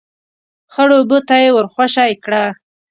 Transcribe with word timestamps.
،خړو 0.73 0.95
اوبو 0.99 1.17
ته 1.27 1.35
يې 1.43 1.49
ور 1.55 1.67
خوشی 1.73 2.11
کړه. 2.23 2.43